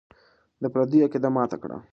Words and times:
د 0.61 0.63
پردیو 0.73 1.05
عقیده 1.05 1.29
ماته 1.35 1.57
کړه. 1.61 1.77